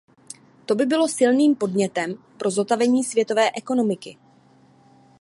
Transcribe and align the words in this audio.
To 0.65 0.75
by 0.75 0.85
bylo 0.85 1.07
silným 1.07 1.55
podnětem 1.55 2.15
pro 2.37 2.51
zotavení 2.51 3.03
světové 3.03 3.51
ekonomiky. 3.57 4.17